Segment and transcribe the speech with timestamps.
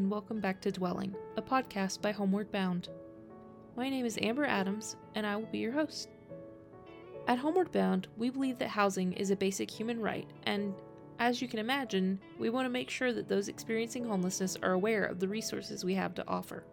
[0.00, 2.88] and welcome back to Dwelling, a podcast by Homeward Bound.
[3.76, 6.08] My name is Amber Adams, and I will be your host.
[7.28, 10.72] At Homeward Bound, we believe that housing is a basic human right, and
[11.18, 15.04] as you can imagine, we want to make sure that those experiencing homelessness are aware
[15.04, 16.64] of the resources we have to offer.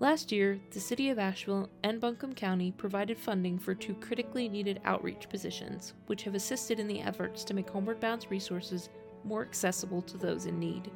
[0.00, 4.82] Last year, the City of Asheville and Buncombe County provided funding for two critically needed
[4.84, 8.90] outreach positions, which have assisted in the efforts to make Homeward Bound's resources
[9.24, 10.90] more accessible to those in need.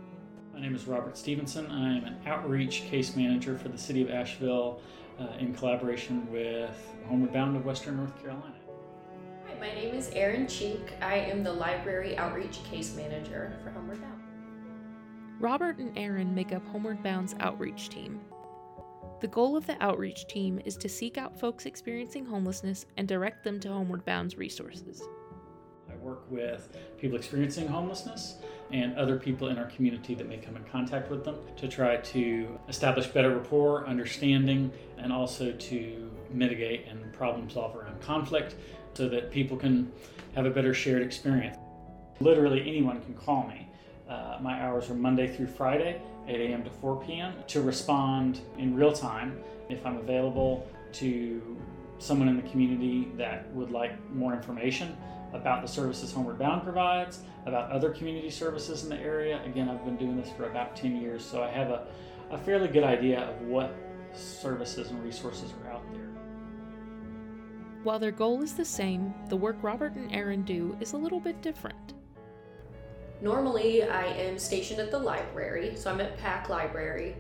[0.58, 1.70] My name is Robert Stevenson.
[1.70, 4.80] I'm an outreach case manager for the City of Asheville
[5.20, 6.74] uh, in collaboration with
[7.06, 8.56] Homeward Bound of Western North Carolina.
[9.46, 10.94] Hi, my name is Erin Cheek.
[11.00, 14.20] I am the Library Outreach Case Manager for Homeward Bound.
[15.38, 18.20] Robert and Erin make up Homeward Bound's outreach team.
[19.20, 23.44] The goal of the outreach team is to seek out folks experiencing homelessness and direct
[23.44, 25.04] them to Homeward Bound's resources.
[26.02, 28.36] Work with people experiencing homelessness
[28.70, 31.96] and other people in our community that may come in contact with them to try
[31.96, 38.54] to establish better rapport, understanding, and also to mitigate and problem solve around conflict
[38.94, 39.90] so that people can
[40.34, 41.56] have a better shared experience.
[42.20, 43.68] Literally anyone can call me.
[44.08, 46.64] Uh, my hours are Monday through Friday, 8 a.m.
[46.64, 49.38] to 4 p.m., to respond in real time
[49.68, 51.56] if I'm available to
[51.98, 54.96] someone in the community that would like more information
[55.32, 59.42] about the services Homeward Bound provides, about other community services in the area.
[59.44, 61.86] Again, I've been doing this for about 10 years, so I have a,
[62.30, 63.74] a fairly good idea of what
[64.14, 66.08] services and resources are out there.
[67.82, 71.20] While their goal is the same, the work Robert and Erin do is a little
[71.20, 71.94] bit different.
[73.20, 77.16] Normally, I am stationed at the library, so I'm at Pack Library,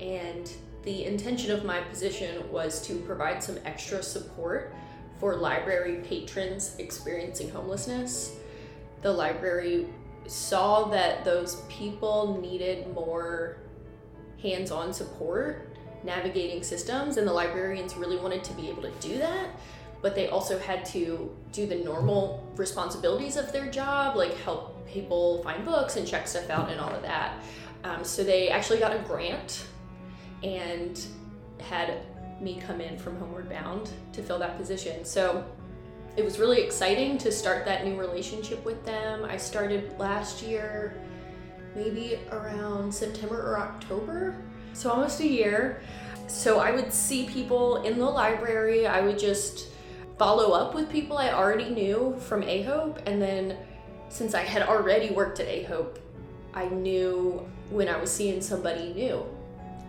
[0.00, 0.50] and
[0.86, 4.72] the intention of my position was to provide some extra support
[5.18, 8.36] for library patrons experiencing homelessness.
[9.02, 9.88] The library
[10.28, 13.56] saw that those people needed more
[14.40, 19.18] hands on support navigating systems, and the librarians really wanted to be able to do
[19.18, 19.48] that.
[20.02, 25.42] But they also had to do the normal responsibilities of their job, like help people
[25.42, 27.42] find books and check stuff out and all of that.
[27.82, 29.66] Um, so they actually got a grant
[30.42, 31.00] and
[31.60, 32.00] had
[32.40, 35.04] me come in from Homeward Bound to fill that position.
[35.04, 35.44] So
[36.16, 39.24] it was really exciting to start that new relationship with them.
[39.24, 40.94] I started last year,
[41.74, 44.36] maybe around September or October,
[44.72, 45.82] so almost a year.
[46.26, 48.86] So I would see people in the library.
[48.86, 49.68] I would just
[50.18, 53.56] follow up with people I already knew from AHOPE, and then
[54.08, 55.98] since I had already worked at AHOPE,
[56.54, 59.26] I knew when I was seeing somebody new.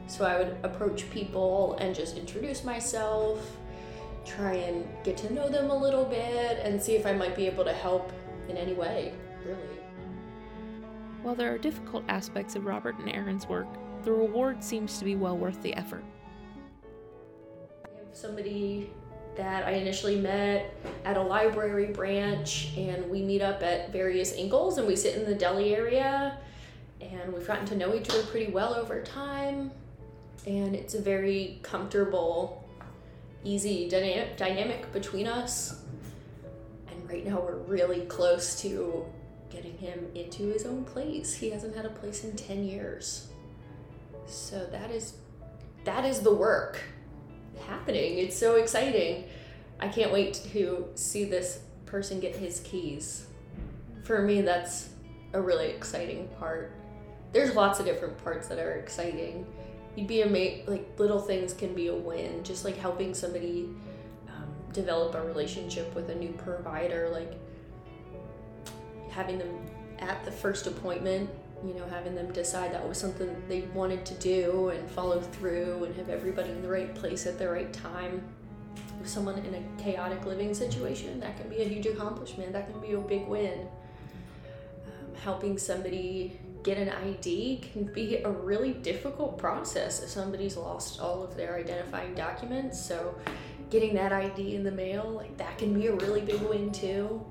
[0.07, 3.57] So I would approach people and just introduce myself,
[4.25, 7.45] try and get to know them a little bit, and see if I might be
[7.45, 8.11] able to help
[8.47, 9.13] in any way,
[9.45, 9.59] really.
[11.23, 13.67] While there are difficult aspects of Robert and Erin's work,
[14.03, 16.05] the reward seems to be well worth the effort.
[17.83, 18.91] I have somebody
[19.35, 24.77] that I initially met at a library branch, and we meet up at various Ingles
[24.77, 26.37] and we sit in the deli area,
[27.01, 29.71] and we've gotten to know each other pretty well over time
[30.47, 32.65] and it's a very comfortable,
[33.43, 35.81] easy dynamic, dynamic between us.
[36.89, 39.05] And right now we're really close to
[39.49, 41.33] getting him into his own place.
[41.33, 43.27] He hasn't had a place in 10 years.
[44.25, 45.13] So that is
[45.83, 46.81] that is the work
[47.65, 48.17] happening.
[48.17, 49.25] It's so exciting.
[49.79, 53.27] I can't wait to see this person get his keys.
[54.03, 54.89] For me that's
[55.33, 56.71] a really exciting part.
[57.33, 59.45] There's lots of different parts that are exciting
[59.97, 63.67] you'd be amazed like little things can be a win just like helping somebody
[64.29, 67.33] um, develop a relationship with a new provider like
[69.09, 69.59] having them
[69.99, 71.29] at the first appointment
[71.65, 75.83] you know having them decide that was something they wanted to do and follow through
[75.85, 78.21] and have everybody in the right place at the right time.
[78.99, 82.79] With someone in a chaotic living situation that can be a huge accomplishment that can
[82.81, 83.67] be a big win.
[84.85, 90.99] Um, helping somebody get an ID can be a really difficult process if somebody's lost
[90.99, 92.77] all of their identifying documents.
[92.85, 93.15] So,
[93.69, 97.25] getting that ID in the mail, like that can be a really big win too.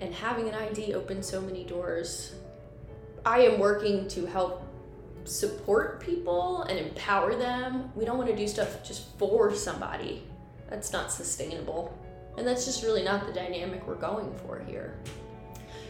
[0.00, 2.34] And having an ID opens so many doors.
[3.24, 4.62] I am working to help
[5.24, 7.90] support people and empower them.
[7.94, 10.24] We don't want to do stuff just for somebody.
[10.68, 11.98] That's not sustainable.
[12.36, 14.98] And that's just really not the dynamic we're going for here.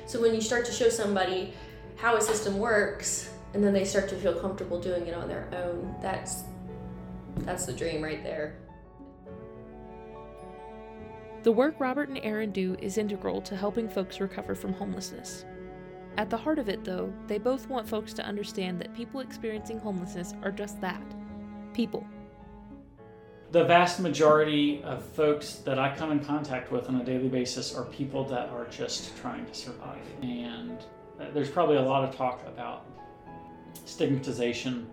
[0.06, 1.54] So when you start to show somebody
[1.96, 5.48] how a system works and then they start to feel comfortable doing it on their
[5.52, 6.44] own that's
[7.38, 8.58] that's the dream right there
[11.42, 15.44] the work robert and erin do is integral to helping folks recover from homelessness
[16.16, 19.80] At the heart of it, though, they both want folks to understand that people experiencing
[19.80, 21.02] homelessness are just that
[21.72, 22.06] people.
[23.50, 27.74] The vast majority of folks that I come in contact with on a daily basis
[27.74, 30.06] are people that are just trying to survive.
[30.22, 30.78] And
[31.34, 32.86] there's probably a lot of talk about
[33.84, 34.88] stigmatization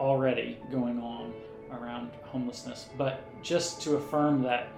[0.00, 1.32] already going on
[1.70, 2.88] around homelessness.
[2.96, 4.68] But just to affirm that,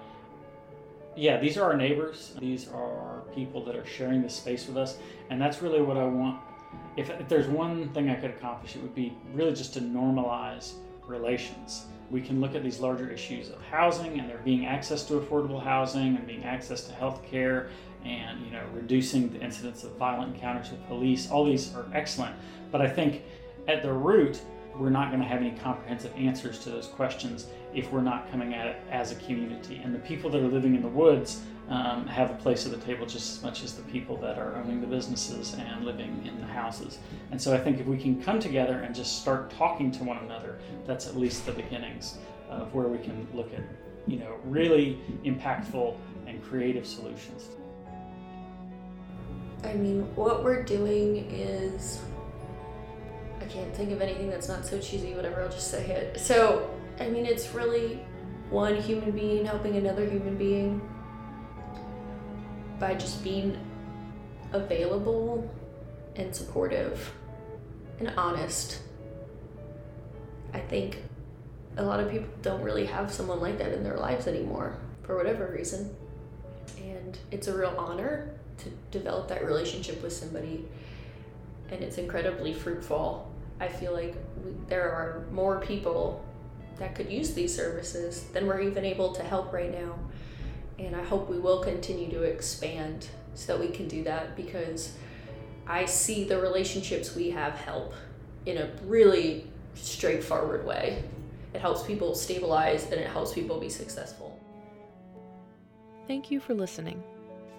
[1.15, 4.97] yeah, these are our neighbors, these are people that are sharing this space with us,
[5.29, 6.39] and that's really what I want.
[6.97, 10.73] If, if there's one thing I could accomplish, it would be really just to normalize
[11.07, 11.85] relations.
[12.11, 15.61] We can look at these larger issues of housing and there being access to affordable
[15.63, 17.69] housing and being access to health care
[18.07, 21.29] and you know reducing the incidence of violent encounters with police.
[21.29, 22.35] All these are excellent,
[22.71, 23.23] but I think
[23.67, 24.41] at the root
[24.79, 28.53] we're not going to have any comprehensive answers to those questions if we're not coming
[28.53, 29.81] at it as a community.
[29.83, 32.77] And the people that are living in the woods um, have a place at the
[32.85, 36.39] table just as much as the people that are owning the businesses and living in
[36.39, 36.99] the houses.
[37.31, 40.17] And so I think if we can come together and just start talking to one
[40.19, 42.17] another, that's at least the beginnings
[42.49, 43.63] of where we can look at,
[44.05, 47.49] you know, really impactful and creative solutions.
[49.63, 52.01] I mean, what we're doing is
[53.41, 56.19] I can't think of anything that's not so cheesy, whatever, I'll just say it.
[56.19, 56.69] So,
[56.99, 57.99] I mean, it's really
[58.49, 60.81] one human being helping another human being
[62.79, 63.57] by just being
[64.53, 65.49] available
[66.15, 67.13] and supportive
[67.99, 68.79] and honest.
[70.53, 71.03] I think
[71.77, 75.15] a lot of people don't really have someone like that in their lives anymore for
[75.15, 75.95] whatever reason.
[76.79, 80.65] And it's a real honor to develop that relationship with somebody
[81.71, 83.31] and it's incredibly fruitful.
[83.59, 86.23] I feel like we, there are more people
[86.77, 89.97] that could use these services than we're even able to help right now.
[90.79, 94.93] And I hope we will continue to expand so that we can do that because
[95.65, 97.93] I see the relationships we have help
[98.45, 101.03] in a really straightforward way.
[101.53, 104.39] It helps people stabilize and it helps people be successful.
[106.07, 107.03] Thank you for listening.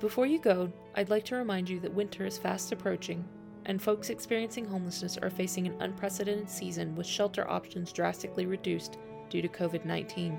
[0.00, 3.24] Before you go, I'd like to remind you that winter is fast approaching
[3.66, 8.96] and folks experiencing homelessness are facing an unprecedented season with shelter options drastically reduced
[9.28, 10.38] due to COVID 19.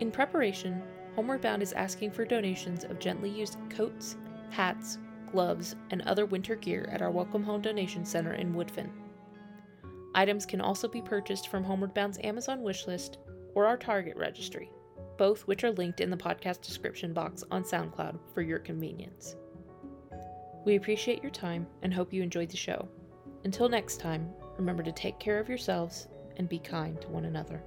[0.00, 0.82] In preparation,
[1.14, 4.16] Homeward Bound is asking for donations of gently used coats,
[4.50, 4.98] hats,
[5.30, 8.90] gloves, and other winter gear at our Welcome Home Donation Center in Woodfin.
[10.14, 13.16] Items can also be purchased from Homeward Bound's Amazon wishlist
[13.54, 14.70] or our Target registry,
[15.22, 19.36] both which are linked in the podcast description box on SoundCloud for your convenience.
[20.64, 22.88] We appreciate your time and hope you enjoyed the show.
[23.44, 24.28] Until next time,
[24.58, 26.08] remember to take care of yourselves
[26.38, 27.62] and be kind to one another.